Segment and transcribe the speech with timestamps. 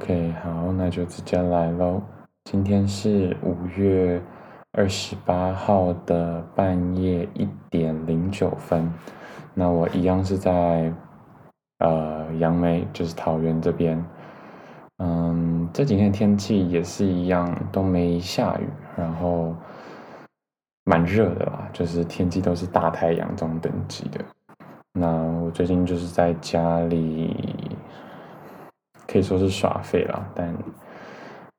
[0.00, 2.00] OK，好，那就直接来喽。
[2.44, 4.18] 今天是五月
[4.72, 8.90] 二十八号的半夜一点零九分。
[9.52, 10.90] 那我一样是在
[11.80, 14.02] 呃杨梅，就是桃园这边。
[15.02, 19.54] 嗯，这几天天气也是一样，都没下雨，然后
[20.84, 24.18] 蛮热的啦，就是天气都是大太阳这种等级的。
[24.94, 25.10] 那
[25.42, 27.69] 我最近就是在家里。
[29.10, 30.54] 可以说是耍废了，但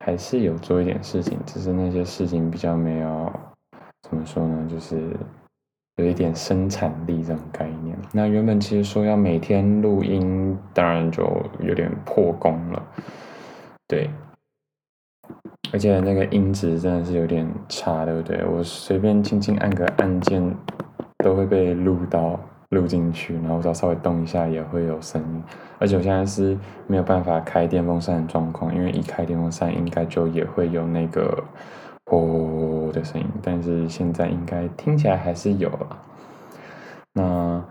[0.06, 3.32] 还是有做一点事情，只是那些事情比较没有
[4.04, 5.16] 怎么说呢，就是
[5.98, 7.98] 有一点生产力这种概念。
[8.14, 11.24] 那原本其实说要每天录音，当然就
[11.60, 12.82] 有点破功了，
[13.88, 14.10] 对，
[15.74, 18.46] 而且那个音质真的是有点差，对不对？
[18.46, 20.56] 我随便轻轻按个按键
[21.18, 22.40] 都会被录到。
[22.72, 25.44] 录进去，然后我只要稍微动一下也会有声音，
[25.78, 26.58] 而且我现在是
[26.88, 31.44] 没有办法开电风扇的状况，因为一开电风扇应该就也会有那个
[32.06, 35.98] 呼的声音，但是现在应该听起来还是有了。
[37.14, 37.62] 那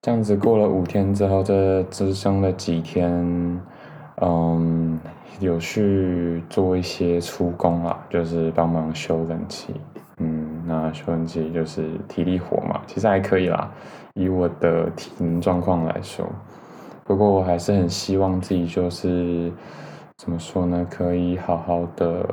[0.00, 3.60] 这样子过了五天之后，这只剩了几天，
[4.22, 4.98] 嗯，
[5.40, 9.74] 有去做一些出工了，就是帮忙修冷气，
[10.66, 13.70] 那修冷气就是体力活嘛，其实还可以啦。
[14.14, 16.26] 以我的体能状况来说，
[17.04, 19.50] 不过我还是很希望自己就是
[20.18, 22.24] 怎么说呢，可以好好的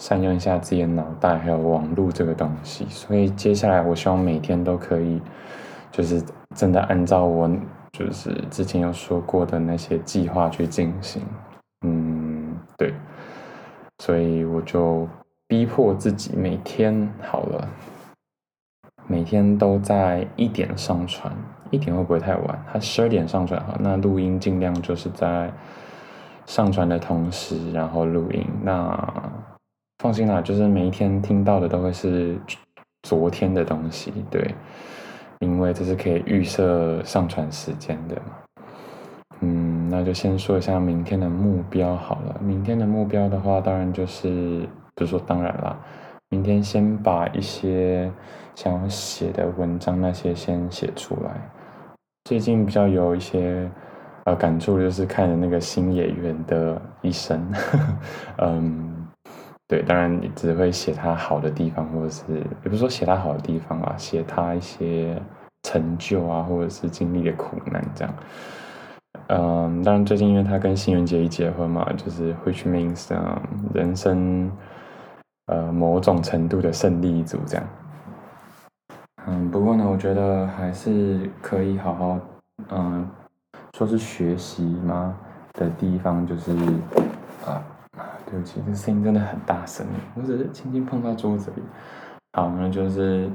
[0.00, 2.86] 善用一下自己的脑袋，还有网络这个东西。
[2.88, 5.20] 所以接下来，我希望每天都可以，
[5.90, 6.22] 就是
[6.54, 7.50] 真的按照我
[7.92, 11.22] 就是之前有说过的那些计划去进行。
[11.86, 12.92] 嗯，对，
[14.02, 15.08] 所以我就
[15.48, 17.68] 逼迫自己每天好了。
[19.08, 21.32] 每天都在一点上传，
[21.70, 22.64] 一点会不会太晚？
[22.72, 25.52] 他十二点上传好，那录音尽量就是在
[26.44, 28.44] 上传的同时，然后录音。
[28.62, 29.32] 那
[29.98, 32.36] 放心啦，就是每一天听到的都会是
[33.04, 34.52] 昨天的东西，对，
[35.38, 38.56] 因为这是可以预设上传时间的嘛。
[39.40, 42.40] 嗯，那就先说一下明天的目标好了。
[42.42, 45.78] 明天的目标的话，当然就是，不是说当然啦。
[46.30, 48.10] 明天先把一些
[48.56, 51.30] 想要写的文章那些先写出来。
[52.24, 53.70] 最近比较有一些
[54.24, 57.40] 呃感触，就是看了那个新演员的一生。
[58.42, 59.06] 嗯，
[59.68, 65.16] 对，当然你只会写他好的地方，或者是也不是说写他好的地方啊，写他一些
[65.62, 68.14] 成就啊，或者是经历的苦难这样。
[69.28, 73.14] 嗯，当然最近因为他跟新垣结衣结婚嘛，就是 which means，
[73.72, 74.50] 人生。
[75.46, 77.64] 呃，某种程度的胜利组这样，
[79.26, 82.18] 嗯，不过呢，我觉得还是可以好好，
[82.70, 83.08] 嗯，
[83.76, 85.16] 说是学习吗
[85.52, 86.50] 的地方，就是
[87.46, 87.62] 啊，
[88.28, 89.86] 对不起，这声音真的很大声，
[90.16, 91.62] 我只是轻轻碰到桌子里。
[92.32, 93.30] 好，那就是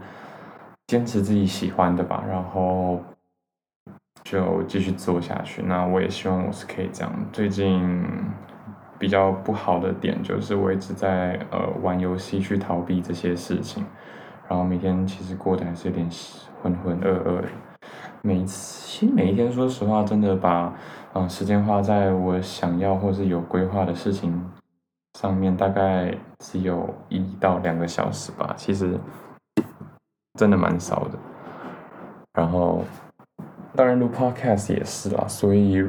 [0.87, 2.99] 坚持自己喜欢的吧，然后
[4.25, 5.61] 就继续做下去。
[5.61, 7.97] 那我也希望我是可以这样，最近。
[9.01, 13.83] 比较不好的点就是我一直在呃玩游戏去逃避这些事情，
[14.47, 16.07] 然后每天其实过得还是有点
[16.61, 17.45] 浑浑噩噩的。
[18.21, 20.71] 每次其实每一天说实话，真的把
[21.13, 24.39] 嗯、呃、时间花在我想要或是有规划的事情
[25.17, 28.53] 上面，大概只有一到两个小时吧。
[28.55, 28.99] 其实
[30.37, 31.17] 真的蛮少的。
[32.33, 32.83] 然后
[33.75, 35.83] 当然录 podcast 也是啦，所以。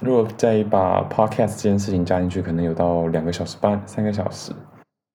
[0.00, 4.52] 如果再把 podcast 这件事情加进去，可能有到两个小时半、三个小时。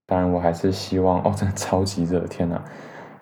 [0.08, 2.62] 当然，我还是希望哦，真的超级热，天呐，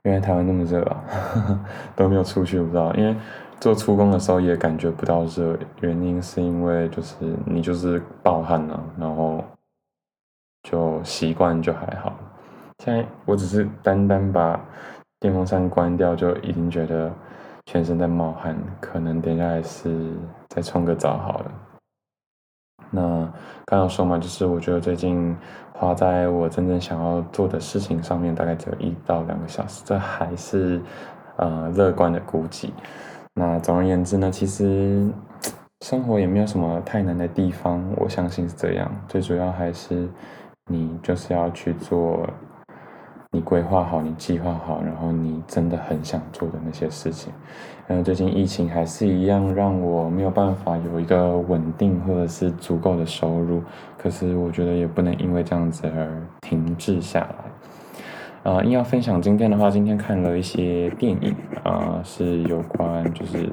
[0.03, 1.59] 原来台湾那么热啊，呵 呵
[1.95, 2.93] 都没有出去，不知道。
[2.95, 3.15] 因为
[3.59, 7.15] 做出工的时候也感觉不到热，原因是因为就是
[7.45, 9.43] 你就是暴汗了，然后
[10.63, 12.13] 就习惯就还好。
[12.83, 14.59] 现在我只是单单把
[15.19, 17.11] 电风扇关掉，就已经觉得。
[17.65, 20.11] 全身在冒汗，可能等下还是
[20.49, 21.51] 再冲个澡好了。
[22.91, 23.01] 那
[23.65, 25.35] 刚刚说嘛，就是我觉得最近
[25.73, 30.81] 花在我真正想要做的事情上面，大概只有一到两个小时，这还是
[31.37, 32.73] 呃乐观的估计。
[33.35, 35.07] 那总而言之呢，其实
[35.85, 38.91] 生活也没有什么太难的地方，我相信是这样。
[39.07, 40.09] 最主要还是
[40.65, 42.27] 你就是要去做。
[43.31, 47.31] 你规划好，你计划好，然后你真的很想做的那些事情。
[47.87, 53.61] 嗯，最近疫情还是一样，让我没有办法有一个稳定或者是足够的收入。
[53.99, 58.51] 可是我觉得也不能因为这样子而停滞下来。
[58.51, 61.31] 啊、呃，硬要分享今天的话，今天看了一些电影
[61.63, 63.47] 啊、呃，是有关就是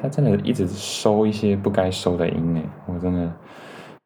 [0.00, 3.32] 他真的一直收一些不该收的音诶，我真的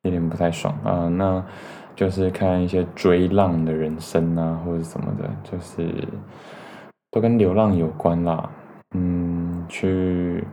[0.05, 1.07] 有点不太爽啊。
[1.09, 1.45] 那
[1.95, 5.89] 就是看一些追浪的人生啊，或者什么的，就是
[7.11, 8.51] 都跟流浪有关啦。
[8.95, 10.45] 嗯，去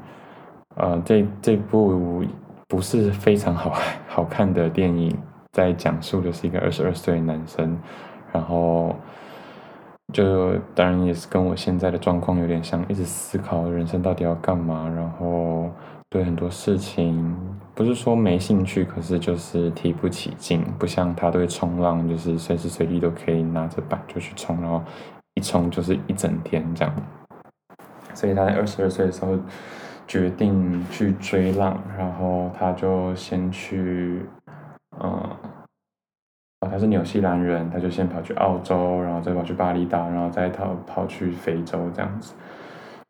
[0.75, 2.23] 呃，这这部
[2.67, 3.73] 不是非常好
[4.07, 5.17] 好看的电影，
[5.51, 7.77] 在讲述的是一个二十二岁男生，
[8.31, 8.95] 然后。
[10.11, 15.69] 就当然也是跟我现在的状况有点像，一直思考人生到底要干嘛，然后
[16.09, 17.35] 对很多事情
[17.75, 24.81] 不是说没兴趣，可是就是提不起劲，不像他对冲浪，就是随时随地都可以拿着板就去冲，然后
[25.35, 26.93] 一冲就是一整天这样。
[28.15, 29.37] 所以他在二十二岁的时候
[30.07, 34.25] 决定去追浪，然后他就先去，
[35.03, 35.29] 嗯。
[36.61, 42.33] 哦他是纽西兰人，他就先跑去澳洲，然后再跑去巴厘岛，然后再跑跑去非洲这样子。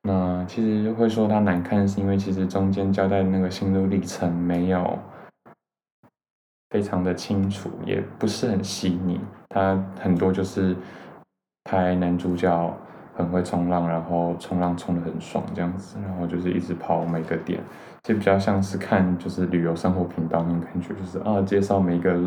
[0.04, 4.98] 那其实会说他难看，是因为其实中间交代的那个心路历程没有
[6.70, 9.20] 非常的清楚，也不是很细腻。
[9.50, 10.76] 他很多就是
[11.64, 12.78] 拍男主角
[13.20, 17.62] 很会冲浪，然后冲浪冲得很爽这样子，然后就是一直跑每个点。
[18.02, 22.18] 就比较像是看就是旅游生活频道那种感觉，就是啊介绍每个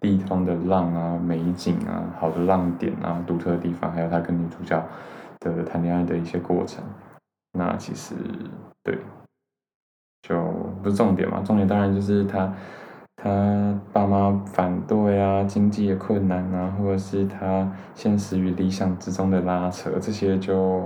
[0.00, 4.84] 地方的浪啊、美景啊、好的浪点啊、独特的地方，还有他跟女主角
[5.38, 6.82] 的谈恋爱的一些过程。
[7.56, 8.14] 那其实
[8.82, 8.98] 对，
[10.22, 10.42] 就
[10.82, 12.52] 不是重点嘛，重点当然就是他
[13.22, 20.82] 他爸妈反对啊、经济的困难啊，或者是他现实与理想之中的拉扯，这些就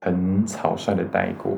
[0.00, 1.56] 很草率的带过。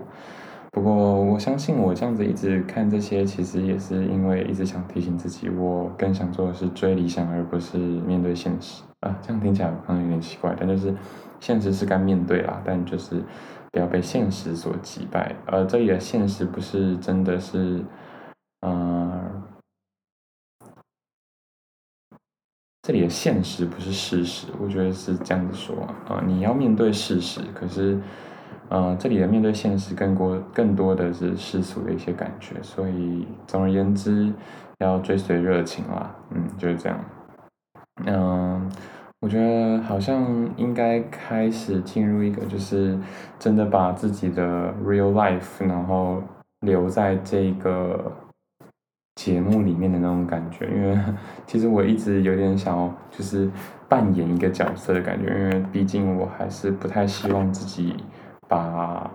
[0.71, 9.17] 不过，我相信我这样子一直看这些，其实也是因为一直想提醒自己，我更想做的是追理想，而不是面对现实啊。
[9.23, 10.95] 这样听起来可能有点奇怪，但就是
[11.41, 13.23] 现实是该面对啦，但就是
[13.73, 15.35] 不要被现实所击败。
[15.47, 17.83] 而这里的现实不是真的是，
[18.61, 19.08] 嗯、
[22.89, 25.77] 这里的现实不是事实，我觉得是这样子说
[26.09, 28.01] 啊、你要面对事实，可是。
[28.71, 34.31] 呃，这里的面对现实更多更多的是世俗的一些感觉，所以总而言之，
[34.81, 37.01] 要追随热情啦，嗯，就是这样。
[38.05, 38.71] 嗯、
[39.21, 40.27] 我觉得好像
[40.59, 42.99] 应该开始进入一个，就是
[43.39, 46.23] 真的把自己的 real life，然后
[46.61, 48.13] 留在这个
[49.19, 50.97] 节目里面的那种感觉，因为
[51.45, 53.51] 其实我一直有点想要，就是
[53.89, 57.97] 扮演一个角色的感觉，因为毕竟我还是不太希望自己。
[58.51, 59.11] 把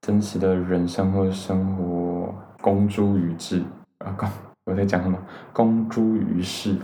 [0.00, 3.62] 真实的人生或者生活公诸于世
[3.98, 4.16] 啊！
[4.16, 4.26] 公
[4.64, 5.18] 我在讲什么？
[5.52, 6.74] 公诸于世，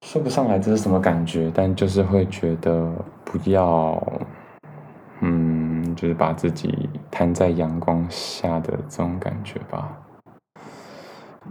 [0.00, 2.90] 说不上来这是什么感觉，但就是会觉得
[3.22, 4.02] 不要，
[5.20, 9.94] 嗯，就是把自己摊在阳光下的这种感觉吧。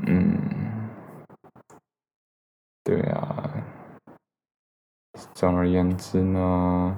[0.08, 0.90] 嗯，
[2.84, 3.64] 对啊。
[5.34, 6.98] 总而言之呢。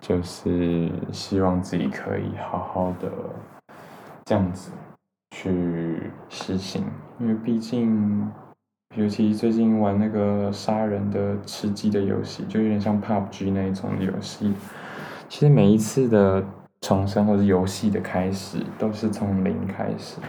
[0.00, 3.10] 就是希望自己可以好好的
[4.26, 4.70] 这样子
[5.30, 6.84] 去实行，
[7.18, 8.30] 因为毕竟，
[8.96, 14.52] 尤其最近玩那个杀人的吃鸡的游戏，就有点像 PUBG 那一种游戏。
[15.26, 16.44] 其实每一次的
[16.82, 20.20] 重生或者游戏的开始，都是从零开始，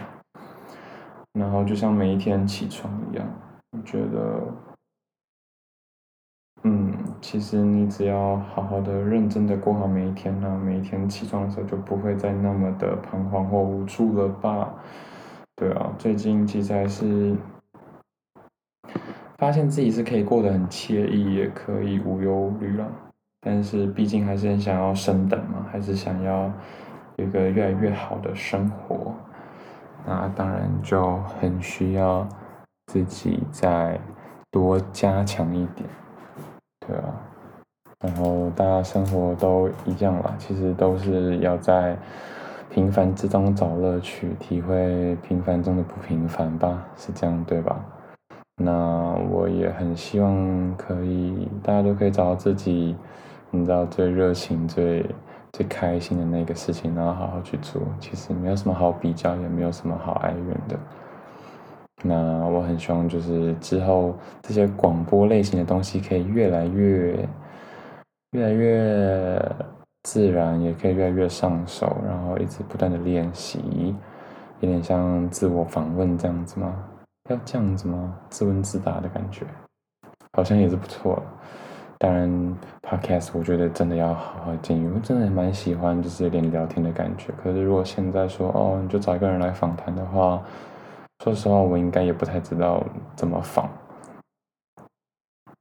[1.36, 3.26] 然后就像每一天起床一样，
[3.72, 4.42] 我觉得。
[6.64, 14.74] 嗯，其实你只要好好的、认真的过好每一天呢、啊，每一天起床的时候就不会再那么的彷徨或无助了吧？
[15.54, 17.36] 对啊，最近其实还是
[19.38, 22.90] 发现自己是可以过得很惬意，也可以无忧无虑了。
[23.40, 26.52] 但是毕竟还是很想要升等嘛，还是想要
[27.16, 29.14] 有一个越来越好的生活。
[30.06, 32.26] 那当然就很需要
[32.86, 33.98] 自己再
[34.50, 35.88] 多加强一点。
[36.86, 37.20] 对啊，
[38.00, 41.96] 然后大家生活都一样啦，其实都是要在
[42.70, 47.84] 平凡之中找乐趣，体会平凡中的不平凡吧，是这样对吧？
[48.62, 52.96] 那我也很希望可以，大家都可以找到自己，
[53.50, 55.04] 你知道最热情、最
[55.56, 57.80] 最开心的那个事情，然后好好去做。
[57.98, 60.78] 其实没有什么好比较，也没有什么好哀怨的。
[62.02, 67.26] 那我很希望，就是之后这些广播类型的东西可以越来越、
[68.32, 69.42] 越来越
[70.02, 73.96] 自然，也可以越来越上手，然后一直不断的练习，
[74.60, 76.84] 有点像自我访问这样子吗？
[77.30, 78.14] 要这样子吗？
[78.28, 79.46] 自问自答的感觉，
[80.34, 81.22] 好像也是不错。
[81.98, 87.32] 当然，Podcast 我觉得真的要好好经营，我真的蛮喜欢就是有点聊天的感觉。
[87.42, 90.42] 可是如果现在说哦，你就找一个人来访谈的话，
[91.24, 92.84] 说实话，我应该也不太知道
[93.14, 93.70] 怎么访。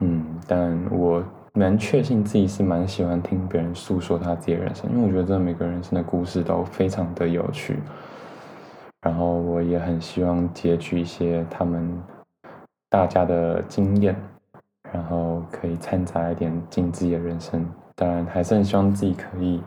[0.03, 1.23] 嗯，但我
[1.53, 7.79] 蛮确信自己是蛮喜欢听别人诉说他自己的人生，因为我觉得这每个人生的故事都非常的有趣。
[9.01, 12.03] 然后我也很希望截取一些他们
[12.89, 14.13] 大家的经验，
[14.95, 17.65] 然后可以掺杂一点进自己的人生。
[17.95, 19.61] 当然，还是很希望自己可以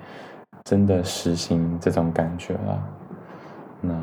[0.64, 2.82] 真的实行这种感觉啦。
[3.80, 3.94] 那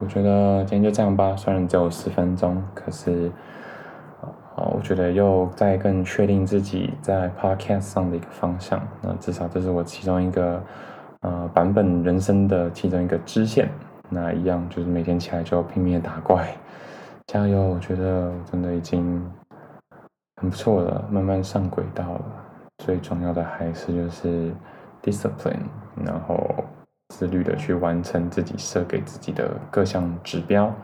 [0.00, 3.30] 我觉得今天就这样吧，虽然只有十分钟，可是。
[4.56, 8.80] 好，我觉得又再更确定自己在 podcast 上的一个方向。
[9.02, 10.62] 那至少这是我其中一个
[11.22, 13.68] 呃版本人生的其中一个支线。
[14.08, 16.56] 那一样就是每天起来就拼命打怪，
[17.26, 17.60] 加油！
[17.60, 19.20] 我觉得真的已经
[20.40, 22.24] 很不错了，慢慢上轨道了。
[22.78, 24.52] 最重要的还是就是
[25.02, 25.62] discipline，
[26.04, 26.44] 然后
[27.10, 30.74] 自律的去完成自己设给自己的各项指标。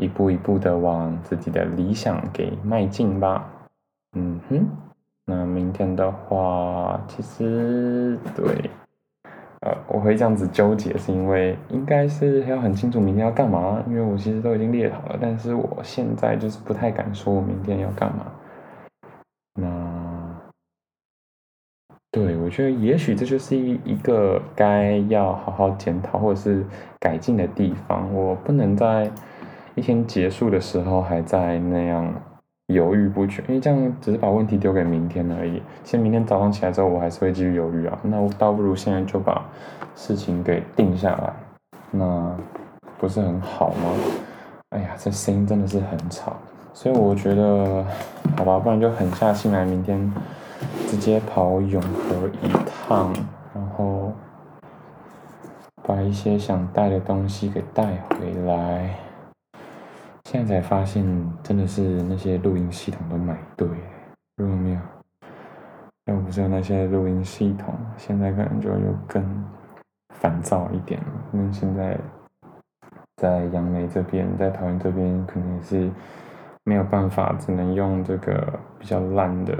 [0.00, 3.48] 一步一步的往自己的理想给迈进吧。
[4.16, 4.66] 嗯哼，
[5.24, 8.70] 那明天的话，其实对，
[9.60, 18.26] 呃，我会这样子纠结，是因为应该是要很清楚明天要干嘛，因为我其实都已经列好了，但是我现在就是不太敢说我明天要干嘛。
[22.14, 26.64] 对，我觉得也许这就是一一个该要好好检讨或者是
[27.00, 29.10] 改进的地方，我不能在。
[29.76, 32.08] 一天结束的时候还在那样
[32.66, 35.60] 犹豫不决，因为这样只是把问题丢给明天而已。
[35.82, 37.98] 其实明天早上起来之后，我还是会继续犹豫啊。
[38.04, 39.44] 那我倒不如现在就把
[39.96, 41.32] 事情给定下来，
[41.90, 42.36] 那
[43.00, 43.90] 不是很好吗？
[44.70, 46.36] 哎呀，这声音真的是很吵，
[46.72, 47.84] 所以我觉得，
[48.36, 49.98] 好吧，不然就狠下心来，明天
[50.86, 53.12] 直接跑永和一趟，
[53.54, 54.12] 然后
[55.82, 58.94] 把一些想带的东西给带回来。
[60.24, 61.04] 现在才发现，
[61.42, 63.68] 真的是那些录音系统都买对，
[64.36, 64.80] 如果没有，
[66.06, 69.22] 要不是有那些录音系统，现在可能就又更
[70.14, 71.06] 烦躁一点了。
[71.32, 71.96] 因为现在
[73.16, 75.90] 在杨梅这边，在桃园这边，可能也是
[76.64, 79.54] 没有办法，只能用这个比较烂的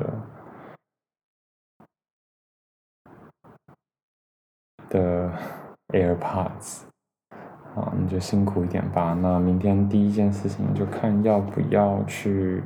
[4.95, 5.29] 的
[5.89, 6.83] AirPods。
[7.75, 9.19] 好，你就辛苦一点吧。
[9.21, 12.63] 那明天第一件事情就看要不要去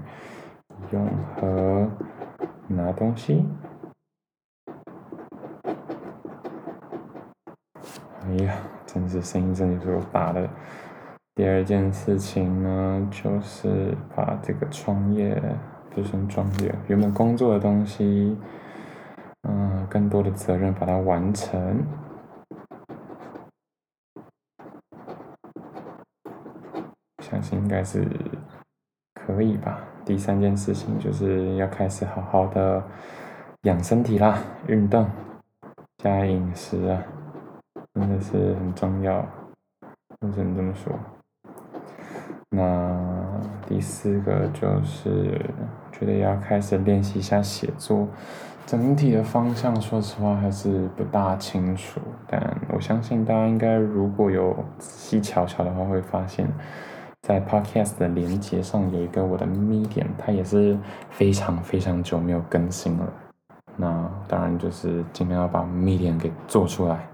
[0.93, 1.89] 永和
[2.67, 3.43] 拿东西。
[8.27, 8.55] 哎呀，
[8.85, 10.47] 真是声音真的是我大的。
[11.37, 15.41] 第二件事情呢，就是把这个创业，
[15.89, 18.37] 不是创业，原本工作的东西，
[19.49, 21.83] 嗯，更多的责任把它完成。
[27.31, 28.07] 相信应该是
[29.15, 29.81] 可以吧。
[30.05, 32.83] 第三件事情就是要开始好好的
[33.63, 35.07] 养身体啦，运动
[35.99, 37.03] 加饮食啊，
[37.93, 39.17] 真的是很重要。
[40.21, 40.93] 我只能这么说。
[42.49, 42.99] 那
[43.67, 45.39] 第四个就是
[45.93, 48.09] 觉得要开始练习一下写作，
[48.65, 52.41] 整体的方向说实话还是不大清楚，但
[52.73, 56.49] 我相信大家应该如果有细瞧瞧的话，会发现。
[57.29, 60.75] 在 Podcast 的连接上有一个我的 Medium，它也是
[61.11, 63.07] 非常非常久没有更新了。
[63.77, 67.07] 那当然就是尽量要把 Medium 给做出来。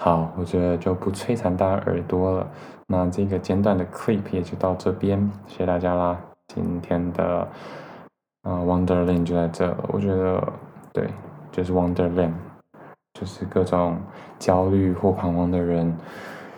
[0.00, 2.50] 好，我觉得就不摧残大家耳朵了。
[2.88, 6.18] 那这个简短的 Clip 也就到这边，谢谢大家啦。
[6.48, 7.46] 今天的
[8.42, 9.76] 啊、Wonderland 就在这了。
[9.92, 10.42] 我觉得
[10.92, 11.08] 对，
[11.52, 12.32] 就是 Wonderland，
[13.14, 13.96] 就是各种
[14.40, 15.96] 焦虑或彷徨的人。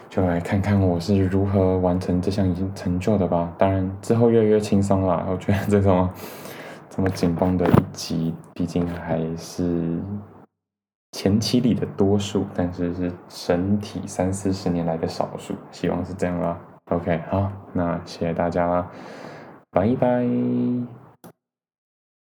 [0.08, 3.52] 就来看看我是如何完成这项已经成就的吧。
[3.58, 5.26] 当然之后越来越轻松了。
[5.30, 6.08] 我觉得这种
[6.88, 10.00] 这么紧绷的一集，毕竟还是
[11.12, 15.54] 前期里的多数，但是是整体三四十年来的少数。
[15.70, 16.58] 希望是这样啦。
[16.90, 18.90] OK，好，那谢谢大家啦，
[19.70, 20.97] 拜拜。